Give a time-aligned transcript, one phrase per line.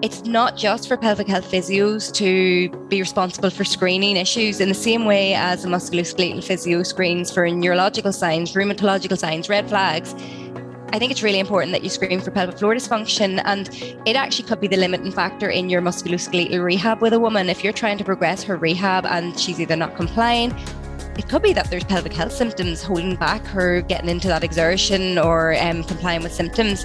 [0.00, 4.74] it's not just for pelvic health physios to be responsible for screening issues in the
[4.74, 10.14] same way as a musculoskeletal physio screens for neurological signs, rheumatological signs, red flags.
[10.92, 13.68] I think it's really important that you screen for pelvic floor dysfunction, and
[14.06, 17.48] it actually could be the limiting factor in your musculoskeletal rehab with a woman.
[17.48, 20.52] If you're trying to progress her rehab and she's either not complying,
[21.18, 25.18] it could be that there's pelvic health symptoms holding back her getting into that exertion
[25.18, 26.84] or um, complying with symptoms.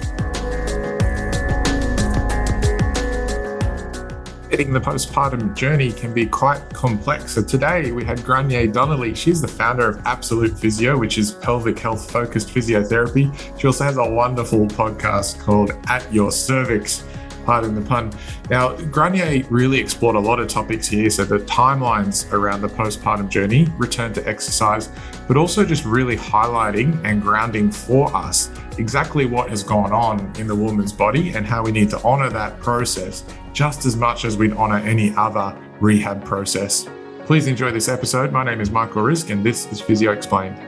[4.54, 7.32] The postpartum journey can be quite complex.
[7.32, 9.12] So today we had Grainne Donnelly.
[9.12, 13.34] She's the founder of Absolute Physio, which is pelvic health focused physiotherapy.
[13.58, 17.02] She also has a wonderful podcast called At Your Cervix
[17.44, 18.10] pardon the pun.
[18.48, 21.10] Now, Grainne really explored a lot of topics here.
[21.10, 24.88] So, the timelines around the postpartum journey, return to exercise,
[25.28, 30.46] but also just really highlighting and grounding for us exactly what has gone on in
[30.46, 33.24] the woman's body and how we need to honor that process
[33.54, 36.86] just as much as we'd honor any other rehab process.
[37.24, 38.32] Please enjoy this episode.
[38.32, 40.58] My name is Michael Risk, and this is Physio Explained.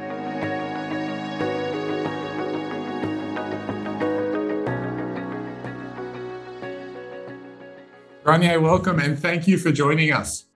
[8.25, 10.47] Grainne, welcome and thank you for joining us.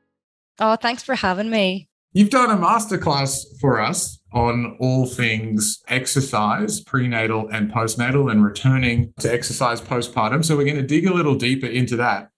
[0.58, 1.89] Oh, thanks for having me.
[2.12, 9.12] You've done a masterclass for us on all things exercise, prenatal and postnatal, and returning
[9.19, 10.45] to exercise postpartum.
[10.45, 12.31] So, we're going to dig a little deeper into that.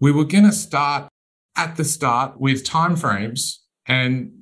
[0.00, 1.08] We were going to start
[1.56, 4.32] at the start with timeframes and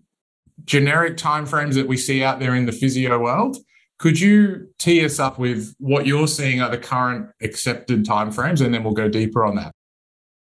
[0.65, 3.57] generic timeframes that we see out there in the physio world.
[3.99, 8.73] Could you tee us up with what you're seeing are the current accepted timeframes, and
[8.73, 9.73] then we'll go deeper on that?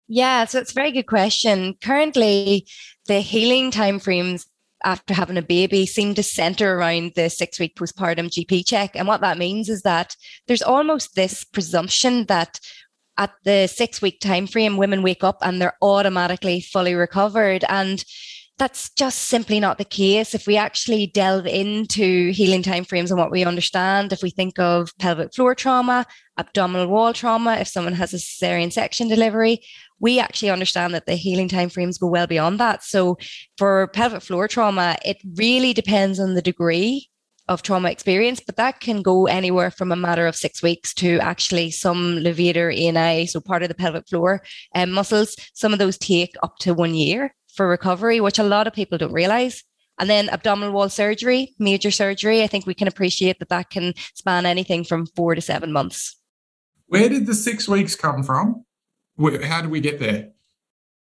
[0.08, 1.76] Yeah, so it's a very good question.
[1.82, 2.68] Currently,
[3.08, 4.46] the healing timeframes
[4.84, 8.95] after having a baby seem to center around the six week postpartum GP check.
[8.95, 10.16] And what that means is that
[10.48, 12.59] there's almost this presumption that
[13.17, 17.63] at the six week time frame, women wake up and they're automatically fully recovered.
[17.69, 18.03] And
[18.58, 20.35] that's just simply not the case.
[20.35, 24.91] If we actually delve into healing timeframes and what we understand, if we think of
[25.00, 26.06] pelvic floor trauma,
[26.38, 29.62] abdominal wall trauma, if someone has a cesarean section delivery,
[30.00, 32.84] we actually understand that the healing timeframes go well beyond that.
[32.84, 33.18] So
[33.58, 37.10] for pelvic floor trauma, it really depends on the degree
[37.48, 41.20] of trauma experience, but that can go anywhere from a matter of six weeks to
[41.20, 44.42] actually some levator ani, so part of the pelvic floor
[44.76, 45.36] um, muscles.
[45.54, 48.98] Some of those take up to one year for recovery, which a lot of people
[48.98, 49.64] don't realize.
[50.00, 53.94] And then abdominal wall surgery, major surgery, I think we can appreciate that that can
[54.16, 56.18] span anything from four to seven months.
[56.94, 58.66] Where did the six weeks come from?
[59.18, 60.30] How did we get there?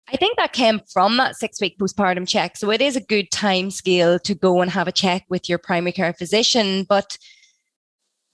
[0.08, 2.56] I think that came from that six week postpartum check.
[2.56, 5.58] So it is a good time scale to go and have a check with your
[5.58, 6.86] primary care physician.
[6.88, 7.18] But,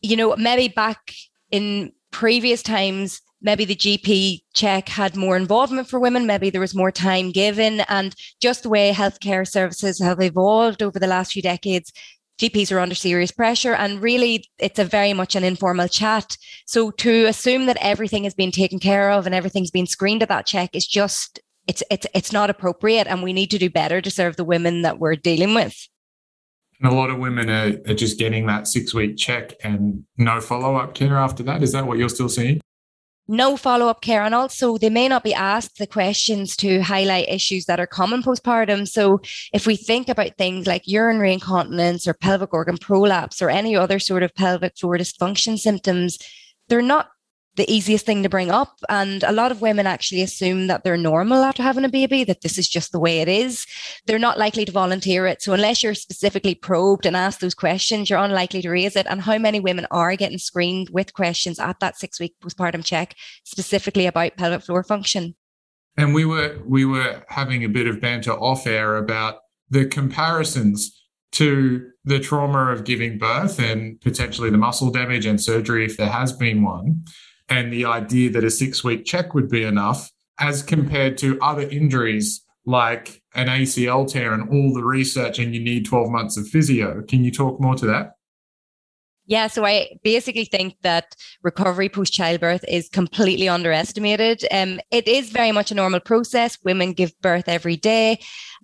[0.02, 1.16] you know, maybe back
[1.50, 6.76] in previous times, maybe the GP check had more involvement for women, maybe there was
[6.76, 7.82] more time given.
[7.90, 11.92] And just the way healthcare services have evolved over the last few decades,
[12.40, 16.38] GPs are under serious pressure and really it's a very much an informal chat.
[16.66, 20.30] So to assume that everything has been taken care of and everything's been screened at
[20.30, 24.02] that check is just it's it's it's not appropriate and we need to do better
[24.02, 25.76] to serve the women that we're dealing with.
[26.80, 30.40] And a lot of women are, are just getting that six week check and no
[30.40, 31.64] follow up care after that.
[31.64, 32.62] Is that what you're still seeing?
[33.28, 34.24] No follow up care.
[34.24, 38.24] And also, they may not be asked the questions to highlight issues that are common
[38.24, 38.88] postpartum.
[38.88, 39.22] So,
[39.54, 44.00] if we think about things like urinary incontinence or pelvic organ prolapse or any other
[44.00, 46.18] sort of pelvic floor dysfunction symptoms,
[46.70, 47.10] they're not
[47.58, 48.80] the easiest thing to bring up.
[48.88, 52.42] And a lot of women actually assume that they're normal after having a baby, that
[52.42, 53.66] this is just the way it is.
[54.06, 55.42] They're not likely to volunteer it.
[55.42, 59.08] So unless you're specifically probed and asked those questions, you're unlikely to raise it.
[59.10, 63.16] And how many women are getting screened with questions at that six week postpartum check,
[63.44, 65.36] specifically about pelvic floor function?
[65.98, 70.94] And we were we were having a bit of banter off air about the comparisons
[71.32, 76.10] to the trauma of giving birth and potentially the muscle damage and surgery if there
[76.10, 77.04] has been one
[77.50, 81.64] and the idea that a six week check would be enough as compared to other
[81.64, 86.48] injuries like an ACL tear and all the research and you need 12 months of
[86.48, 87.02] physio.
[87.04, 88.18] Can you talk more to that?
[89.26, 94.46] Yeah, so I basically think that recovery post childbirth is completely underestimated.
[94.52, 96.58] Um, it is very much a normal process.
[96.64, 98.20] Women give birth every day.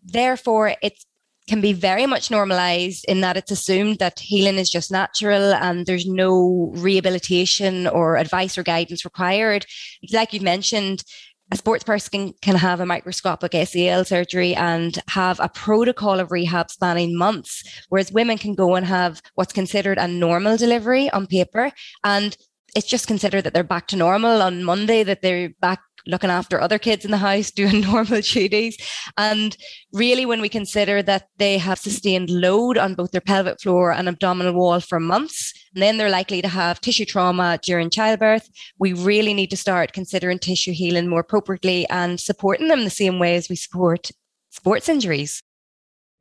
[0.05, 1.05] Therefore, it's
[1.47, 5.85] can be very much normalized in that it's assumed that healing is just natural and
[5.85, 9.65] there's no rehabilitation or advice or guidance required.
[10.11, 11.03] Like you've mentioned,
[11.51, 16.71] a sports person can have a microscopic ACL surgery and have a protocol of rehab
[16.71, 21.71] spanning months, whereas women can go and have what's considered a normal delivery on paper.
[22.03, 22.35] And
[22.75, 26.59] it's just considered that they're back to normal on Monday, that they're back looking after
[26.59, 28.77] other kids in the house, doing normal duties.
[29.17, 29.55] And
[29.91, 34.07] really, when we consider that they have sustained load on both their pelvic floor and
[34.07, 38.93] abdominal wall for months, and then they're likely to have tissue trauma during childbirth, we
[38.93, 43.35] really need to start considering tissue healing more appropriately and supporting them the same way
[43.35, 44.11] as we support
[44.51, 45.41] sports injuries.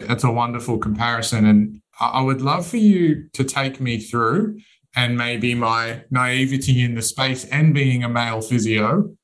[0.01, 1.47] That's a wonderful comparison.
[1.47, 4.59] And I would love for you to take me through
[4.97, 9.15] and maybe my naivety in the space and being a male physio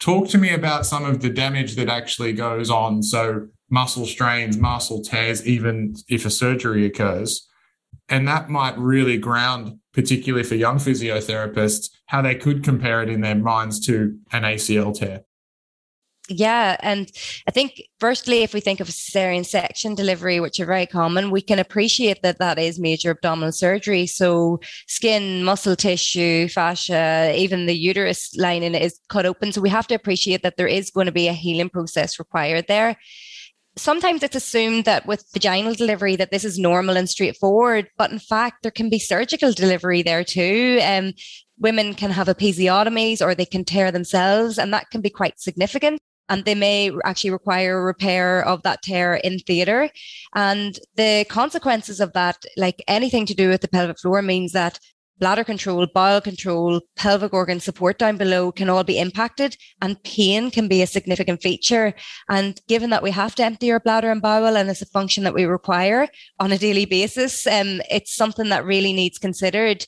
[0.00, 3.02] Talk to me about some of the damage that actually goes on.
[3.02, 7.48] So, muscle strains, muscle tears, even if a surgery occurs.
[8.08, 13.22] And that might really ground, particularly for young physiotherapists, how they could compare it in
[13.22, 15.22] their minds to an ACL tear.
[16.30, 16.78] Yeah.
[16.80, 17.12] And
[17.46, 21.42] I think, firstly, if we think of cesarean section delivery, which are very common, we
[21.42, 24.06] can appreciate that that is major abdominal surgery.
[24.06, 29.52] So, skin, muscle tissue, fascia, even the uterus lining is cut open.
[29.52, 32.66] So, we have to appreciate that there is going to be a healing process required
[32.68, 32.96] there.
[33.76, 38.20] Sometimes it's assumed that with vaginal delivery that this is normal and straightforward, but in
[38.20, 40.78] fact there can be surgical delivery there too.
[40.80, 41.12] Um,
[41.58, 46.00] women can have episiotomies or they can tear themselves, and that can be quite significant
[46.28, 49.90] and they may actually require repair of that tear in theatre.
[50.34, 54.78] And the consequences of that, like anything to do with the pelvic floor, means that
[55.18, 60.50] bladder control, bowel control, pelvic organ support down below can all be impacted, and pain
[60.50, 61.94] can be a significant feature.
[62.28, 65.24] And given that we have to empty our bladder and bowel, and it's a function
[65.24, 66.08] that we require
[66.40, 69.86] on a daily basis, um, it's something that really needs considered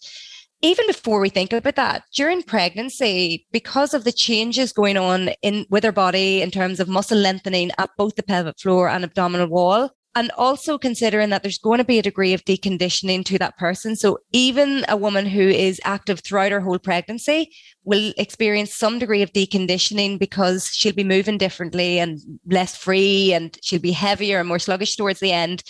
[0.62, 5.67] even before we think about that, during pregnancy, because of the changes going on in
[5.70, 9.49] with our body in terms of muscle lengthening at both the pelvic floor and abdominal
[9.49, 13.58] wall, and also considering that there's going to be a degree of deconditioning to that
[13.58, 13.94] person.
[13.94, 17.55] So even a woman who is active throughout her whole pregnancy
[17.85, 23.59] will experience some degree of deconditioning because she'll be moving differently and less free and
[23.62, 25.62] she'll be heavier and more sluggish towards the end.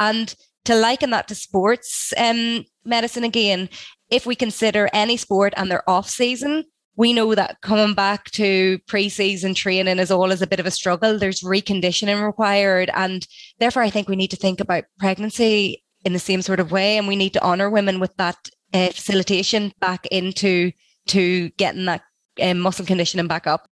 [0.00, 0.34] And
[0.64, 3.68] to liken that to sports um, medicine again,
[4.12, 6.64] if we consider any sport and their off season,
[6.96, 11.18] we know that coming back to pre-season training is always a bit of a struggle.
[11.18, 12.90] There's reconditioning required.
[12.94, 13.26] And
[13.58, 16.98] therefore, I think we need to think about pregnancy in the same sort of way.
[16.98, 18.36] And we need to honor women with that
[18.74, 20.72] uh, facilitation back into
[21.06, 22.02] to getting that
[22.42, 23.66] um, muscle conditioning back up.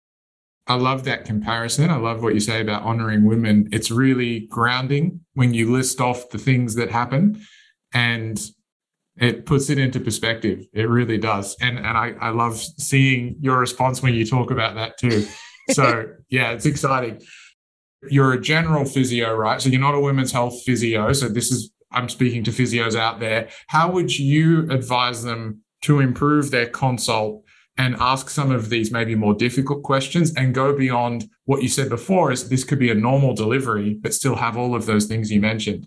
[0.67, 1.89] I love that comparison.
[1.89, 3.69] I love what you say about honoring women.
[3.71, 7.41] It's really grounding when you list off the things that happen.
[7.93, 8.39] And
[9.19, 10.65] it puts it into perspective.
[10.73, 11.55] It really does.
[11.59, 15.25] And and I, I love seeing your response when you talk about that too.
[15.71, 17.21] So yeah, it's exciting.
[18.09, 19.61] You're a general physio, right?
[19.61, 21.11] So you're not a women's health physio.
[21.11, 23.49] So this is I'm speaking to physios out there.
[23.67, 27.43] How would you advise them to improve their consult
[27.77, 31.89] and ask some of these maybe more difficult questions and go beyond what you said
[31.89, 35.31] before is this could be a normal delivery, but still have all of those things
[35.31, 35.85] you mentioned?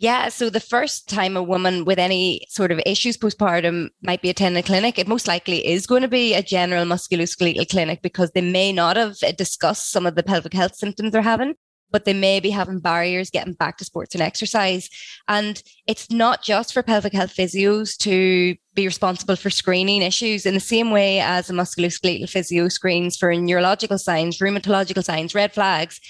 [0.00, 0.28] Yeah.
[0.28, 4.60] So the first time a woman with any sort of issues postpartum might be attending
[4.60, 8.40] a clinic, it most likely is going to be a general musculoskeletal clinic because they
[8.40, 11.54] may not have uh, discussed some of the pelvic health symptoms they're having,
[11.90, 14.88] but they may be having barriers getting back to sports and exercise.
[15.26, 20.54] And it's not just for pelvic health physios to be responsible for screening issues in
[20.54, 26.00] the same way as a musculoskeletal physio screens for neurological signs, rheumatological signs, red flags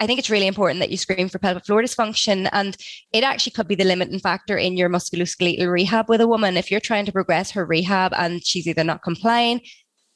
[0.00, 2.48] I think it's really important that you screen for pelvic floor dysfunction.
[2.52, 2.76] And
[3.12, 6.56] it actually could be the limiting factor in your musculoskeletal rehab with a woman.
[6.56, 9.60] If you're trying to progress her rehab and she's either not complying,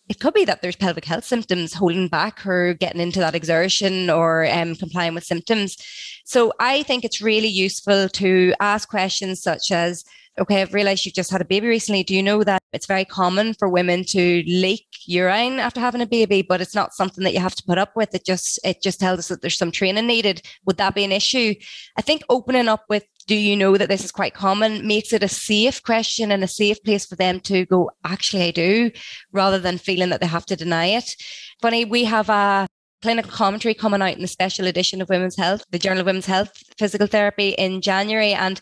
[0.08, 4.10] it could be that there's pelvic health symptoms holding back her getting into that exertion
[4.10, 5.76] or um, complying with symptoms.
[6.24, 10.04] So I think it's really useful to ask questions such as,
[10.38, 12.02] okay, I've realized you've just had a baby recently.
[12.02, 16.06] Do you know that it's very common for women to leak urine after having a
[16.06, 18.14] baby, but it's not something that you have to put up with.
[18.14, 20.42] It just it just tells us that there's some training needed.
[20.66, 21.54] Would that be an issue?
[21.96, 25.22] I think opening up with do you know that this is quite common makes it
[25.22, 28.90] a safe question and a safe place for them to go, actually, I do,
[29.32, 31.16] rather than feeling that they have to deny it.
[31.62, 32.66] Funny, we have a
[33.02, 36.26] clinical commentary coming out in the special edition of Women's Health, the Journal of Women's
[36.26, 38.32] Health Physical Therapy in January.
[38.32, 38.60] And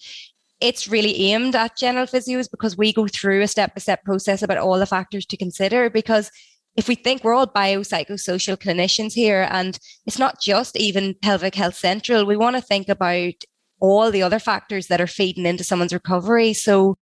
[0.63, 4.43] it's really aimed at general physios because we go through a step by step process
[4.43, 5.91] about all the factors to consider.
[5.91, 6.31] Because
[6.77, 11.75] if we think we're all biopsychosocial clinicians here, and it's not just even pelvic health
[11.75, 13.35] central, we want to think about
[13.81, 16.53] all the other factors that are feeding into someone's recovery.
[16.55, 16.97] So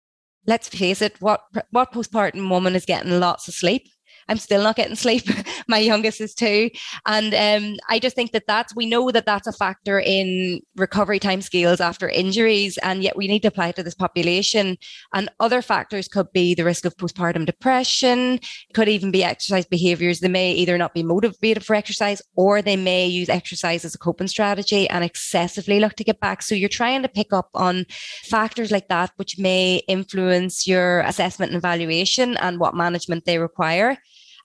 [0.47, 3.87] let's face it, what what postpartum woman is getting lots of sleep?
[4.29, 5.25] I'm still not getting sleep.
[5.69, 6.71] My youngest is two.
[7.07, 11.19] And um, I just think that that's, we know that that's a factor in recovery
[11.19, 12.79] time scales after injuries.
[12.79, 14.77] And yet we need to apply to this population.
[15.15, 18.41] And other factors could be the risk of postpartum depression,
[18.75, 20.21] could even be exercise behaviors.
[20.21, 23.99] They may either not be motivated for exercise or they may use exercise as a
[23.99, 26.43] coping strategy and excessively look to get back.
[26.43, 27.87] So you're trying to pick up on
[28.25, 33.97] factors like that, which may influence your assessment and evaluation and what management they require.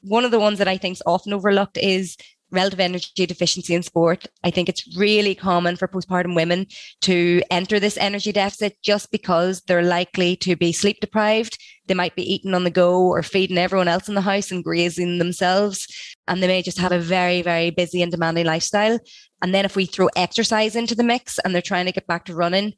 [0.07, 2.15] One of the ones that I think is often overlooked is
[2.51, 4.27] relative energy deficiency in sport.
[4.43, 6.67] I think it's really common for postpartum women
[7.01, 11.57] to enter this energy deficit just because they're likely to be sleep deprived.
[11.88, 14.63] They might be eating on the go or feeding everyone else in the house and
[14.63, 15.88] grazing themselves.
[16.27, 19.00] And they may just have a very, very busy and demanding lifestyle.
[19.41, 22.25] And then if we throw exercise into the mix and they're trying to get back
[22.25, 22.74] to running,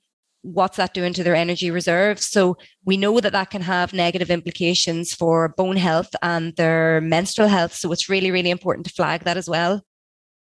[0.53, 2.25] what's that doing to their energy reserves?
[2.25, 7.49] So we know that that can have negative implications for bone health and their menstrual
[7.49, 7.73] health.
[7.73, 9.83] So it's really, really important to flag that as well.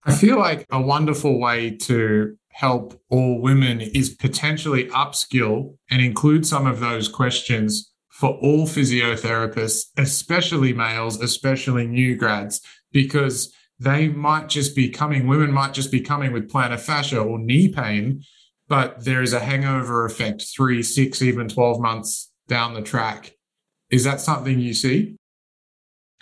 [0.04, 6.46] I feel like a wonderful way to help all women is potentially upskill and include
[6.46, 12.60] some of those questions for all physiotherapists, especially males, especially new grads,
[12.92, 17.38] because they might just be coming, women might just be coming with plantar fascia or
[17.38, 18.22] knee pain
[18.72, 23.32] but there is a hangover effect three, six, even 12 months down the track.
[23.90, 25.16] Is that something you see?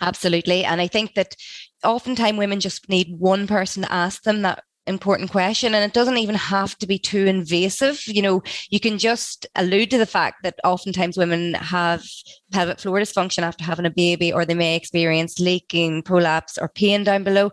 [0.01, 0.65] Absolutely.
[0.65, 1.37] And I think that
[1.81, 6.17] oftentimes women just need one person to ask them that important question and it doesn't
[6.17, 8.01] even have to be too invasive.
[8.07, 12.03] You know you can just allude to the fact that oftentimes women have
[12.51, 17.03] pelvic floor dysfunction after having a baby or they may experience leaking prolapse or pain
[17.03, 17.51] down below.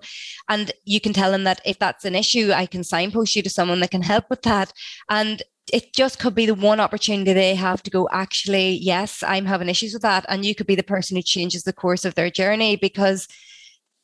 [0.49, 3.51] And you can tell them that if that's an issue i can signpost you to
[3.51, 4.73] someone that can help with that.
[5.11, 9.45] And it just could be the one opportunity they have to go actually yes i'm
[9.45, 10.25] having issues with that.
[10.29, 13.29] And you could be the person who changes the course of their journey because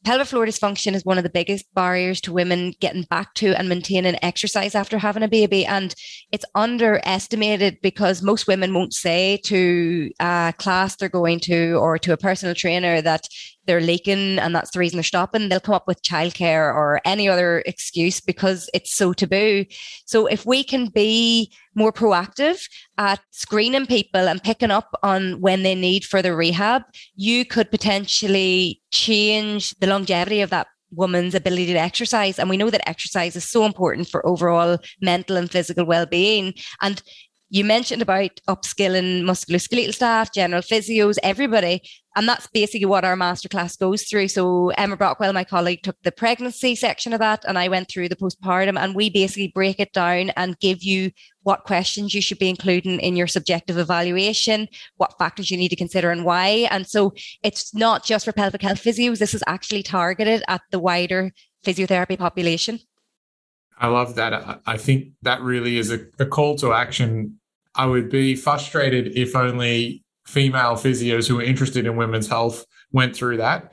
[0.04, 3.68] pelvic floor dysfunction is one of the biggest barriers to women getting back to and
[3.68, 5.64] maintaining exercise after having a baby.
[5.64, 5.94] And
[6.30, 12.12] it's underestimated because most women won't say to a class they're going to or to
[12.12, 13.26] a personal trainer that
[13.66, 15.48] they're leaking and that's the reason they're stopping.
[15.48, 19.64] They'll come up with childcare or any other excuse because it's so taboo.
[20.06, 22.60] So if we can be more proactive
[22.98, 26.82] at screening people and picking up on when they need further rehab,
[27.16, 32.38] you could potentially change the longevity of that woman's ability to exercise.
[32.38, 36.54] And we know that exercise is so important for overall mental and physical well-being.
[36.80, 37.02] And
[37.54, 41.80] you mentioned about upskilling musculoskeletal staff, general physios, everybody.
[42.16, 44.26] And that's basically what our masterclass goes through.
[44.26, 48.08] So Emma Brockwell, my colleague, took the pregnancy section of that and I went through
[48.08, 51.12] the postpartum and we basically break it down and give you
[51.44, 55.76] what questions you should be including in your subjective evaluation, what factors you need to
[55.76, 56.66] consider and why.
[56.72, 59.20] And so it's not just for pelvic health physios.
[59.20, 61.30] This is actually targeted at the wider
[61.64, 62.80] physiotherapy population.
[63.78, 64.60] I love that.
[64.66, 67.38] I think that really is a, a call to action
[67.74, 73.14] I would be frustrated if only female physios who are interested in women's health went
[73.14, 73.72] through that.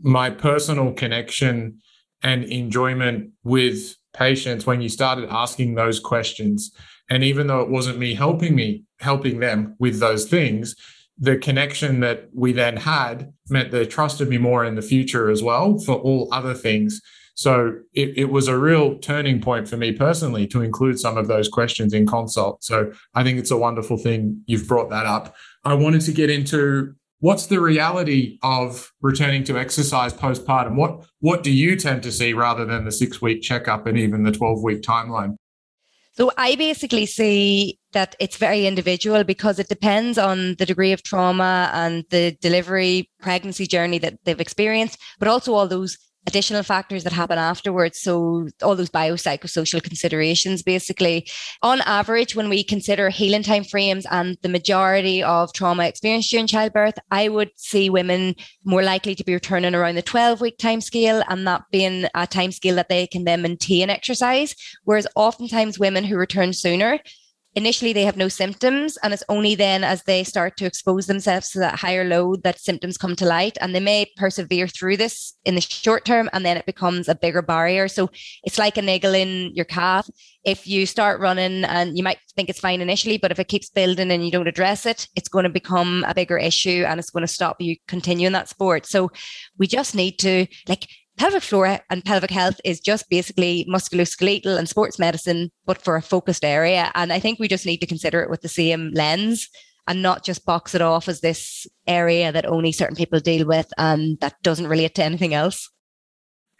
[0.00, 1.78] My personal connection
[2.22, 6.72] and enjoyment with patients when you started asking those questions.
[7.10, 10.74] And even though it wasn't me helping me, helping them with those things,
[11.18, 15.42] the connection that we then had meant they trusted me more in the future as
[15.42, 17.00] well for all other things.
[17.34, 21.28] So it, it was a real turning point for me personally to include some of
[21.28, 22.62] those questions in consult.
[22.62, 25.34] So I think it's a wonderful thing you've brought that up.
[25.64, 30.74] I wanted to get into what's the reality of returning to exercise postpartum?
[30.74, 34.24] What what do you tend to see rather than the six week checkup and even
[34.24, 35.36] the 12 week timeline?
[36.14, 41.02] So I basically see that it's very individual because it depends on the degree of
[41.02, 47.04] trauma and the delivery pregnancy journey that they've experienced, but also all those additional factors
[47.04, 48.00] that happen afterwards.
[48.00, 51.28] So all those biopsychosocial considerations, basically.
[51.62, 56.46] On average, when we consider healing time frames and the majority of trauma experienced during
[56.46, 60.80] childbirth, I would see women more likely to be returning around the 12 week time
[60.80, 64.54] scale and that being a time scale that they can then maintain exercise.
[64.84, 67.00] Whereas oftentimes women who return sooner
[67.54, 71.50] initially they have no symptoms and it's only then as they start to expose themselves
[71.50, 75.34] to that higher load that symptoms come to light and they may persevere through this
[75.44, 77.88] in the short term and then it becomes a bigger barrier.
[77.88, 78.10] So
[78.42, 80.08] it's like a niggle in your calf.
[80.44, 83.68] If you start running and you might think it's fine initially but if it keeps
[83.68, 87.10] building and you don't address it it's going to become a bigger issue and it's
[87.10, 88.86] going to stop you continuing that sport.
[88.86, 89.10] So
[89.58, 94.68] we just need to like pelvic floor and pelvic health is just basically musculoskeletal and
[94.68, 96.90] sports medicine, but for a focused area.
[96.94, 99.48] And I think we just need to consider it with the same lens
[99.86, 103.72] and not just box it off as this area that only certain people deal with
[103.78, 105.70] and that doesn't relate to anything else.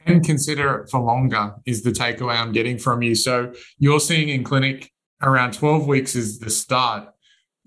[0.04, 3.14] And consider it for longer is the takeaway I'm getting from you.
[3.14, 4.90] So you're seeing in clinic
[5.22, 7.08] around 12 weeks is the start.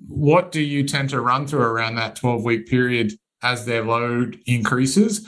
[0.08, 4.40] What do you tend to run through around that 12 week period as their load
[4.46, 5.26] increases?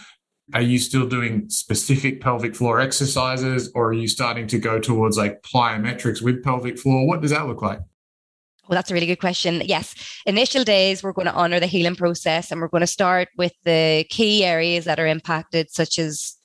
[0.54, 5.18] Are you still doing specific pelvic floor exercises or are you starting to go towards
[5.18, 7.06] like plyometrics with pelvic floor?
[7.06, 7.80] What does that look like?
[8.68, 9.62] Well, that's a really good question.
[9.66, 13.30] Yes, initial days, we're going to honor the healing process and we're going to start
[13.38, 16.37] with the key areas that are impacted, such as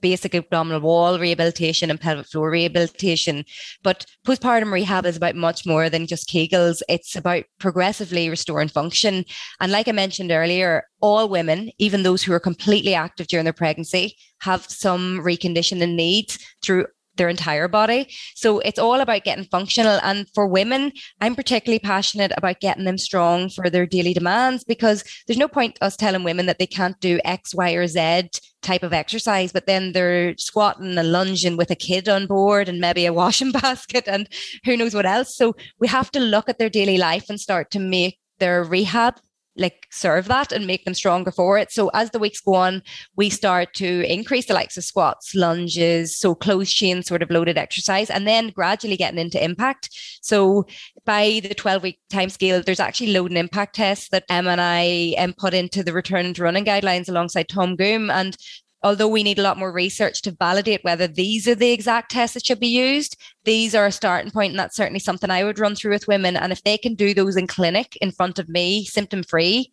[0.00, 3.44] basic abdominal wall rehabilitation and pelvic floor rehabilitation.
[3.82, 6.82] But postpartum rehab is about much more than just Kegels.
[6.88, 9.24] It's about progressively restoring function.
[9.60, 13.52] And like I mentioned earlier, all women, even those who are completely active during their
[13.52, 16.86] pregnancy, have some reconditioning needs through
[17.16, 18.08] their entire body.
[18.34, 20.00] So it's all about getting functional.
[20.02, 25.04] And for women, I'm particularly passionate about getting them strong for their daily demands because
[25.26, 28.30] there's no point us telling women that they can't do X, Y, or Z
[28.62, 32.80] type of exercise, but then they're squatting and lunging with a kid on board and
[32.80, 34.28] maybe a washing basket and
[34.64, 35.36] who knows what else.
[35.36, 39.16] So we have to look at their daily life and start to make their rehab
[39.56, 41.70] like serve that and make them stronger for it.
[41.72, 42.82] So as the weeks go on,
[43.16, 47.58] we start to increase the likes of squats, lunges, so closed chain sort of loaded
[47.58, 49.90] exercise, and then gradually getting into impact.
[50.22, 50.66] So
[51.04, 54.60] by the 12 week time scale, there's actually load and impact tests that Emma and
[54.60, 58.10] I um, put into the return to running guidelines alongside Tom Goom.
[58.10, 58.36] And
[58.82, 62.34] although we need a lot more research to validate whether these are the exact tests
[62.34, 65.58] that should be used, these are a starting point, and that's certainly something I would
[65.58, 66.36] run through with women.
[66.36, 69.72] And if they can do those in clinic in front of me, symptom free,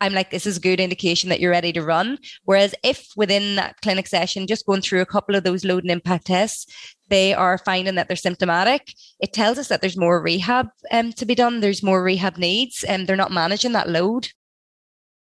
[0.00, 2.18] I'm like, this is a good indication that you're ready to run.
[2.44, 5.90] Whereas if within that clinic session, just going through a couple of those load and
[5.90, 6.66] impact tests,
[7.08, 11.24] they are finding that they're symptomatic, it tells us that there's more rehab um, to
[11.24, 11.60] be done.
[11.60, 14.28] There's more rehab needs, and they're not managing that load.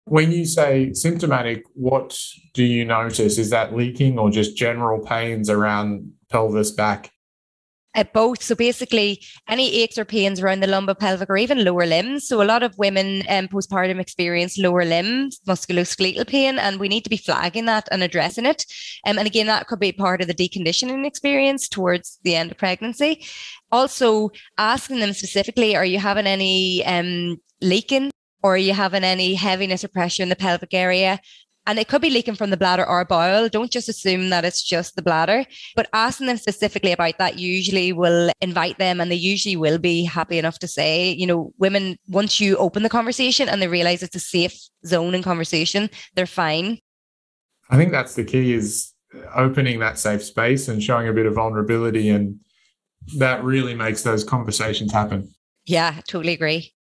[0.10, 2.18] When you say symptomatic, what
[2.56, 3.38] do you notice?
[3.38, 7.12] Is that leaking or just general pains around pelvis back?
[7.94, 8.42] At both.
[8.42, 12.28] So basically, any aches or pains around the lumbar, pelvic, or even lower limbs.
[12.28, 17.04] So a lot of women um, postpartum experience lower limbs, musculoskeletal pain, and we need
[17.04, 18.66] to be flagging that and addressing it.
[19.06, 22.58] Um, and again, that could be part of the deconditioning experience towards the end of
[22.58, 23.26] pregnancy.
[23.72, 28.10] Also, asking them specifically, are you having any um, leaking
[28.44, 31.20] or are you having any heaviness or pressure in the pelvic area?
[31.66, 33.48] And it could be leaking from the bladder or bowel.
[33.48, 37.94] Don't just assume that it's just the bladder, but asking them specifically about that usually
[37.94, 41.98] will invite them and they usually will be happy enough to say, you know, women,
[42.08, 46.26] once you open the conversation and they realize it's a safe zone in conversation, they're
[46.26, 46.80] fine.
[47.70, 48.92] I think that's the key is
[49.36, 52.10] opening that safe space and showing a bit of vulnerability.
[52.10, 52.40] And
[53.18, 55.32] that really makes those conversations happen.
[55.66, 56.74] Yeah, totally agree.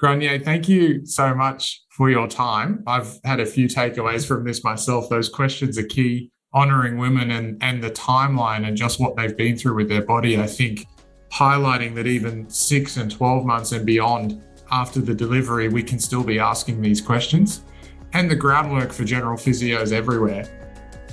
[0.00, 2.82] Grainne, thank you so much for your time.
[2.86, 5.10] I've had a few takeaways from this myself.
[5.10, 6.30] Those questions are key.
[6.52, 10.40] Honoring women and, and the timeline and just what they've been through with their body.
[10.40, 10.86] I think
[11.30, 16.24] highlighting that even six and 12 months and beyond after the delivery, we can still
[16.24, 17.62] be asking these questions.
[18.14, 20.48] And the groundwork for general physios everywhere.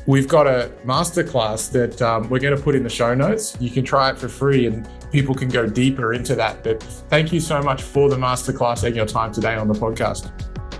[0.07, 3.57] We've got a masterclass that um, we're going to put in the show notes.
[3.59, 6.63] You can try it for free and people can go deeper into that.
[6.63, 10.31] But thank you so much for the masterclass and your time today on the podcast.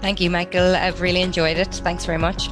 [0.01, 0.75] Thank you, Michael.
[0.75, 1.73] I've really enjoyed it.
[1.73, 2.49] Thanks very much.